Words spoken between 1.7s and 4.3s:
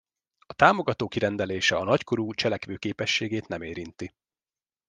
a nagykorú cselekvőképességét nem érinti.